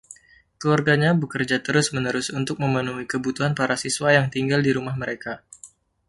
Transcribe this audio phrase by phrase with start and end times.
[0.59, 5.33] Keluarganya bekerja terus-menerus untuk memenuhi kebutuhan para siswa yang tinggal di rumah mereka.